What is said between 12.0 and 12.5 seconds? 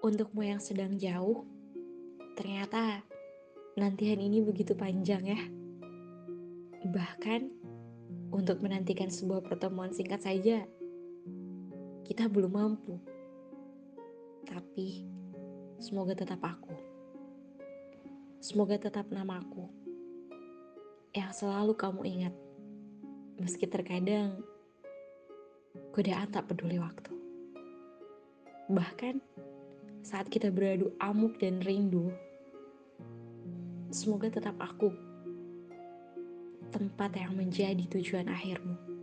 kita belum